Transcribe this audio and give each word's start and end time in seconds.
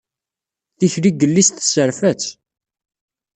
Tikli 0.79 1.09
n 1.13 1.17
yelli-s 1.19 1.49
tesserfa-tt. 1.51 2.25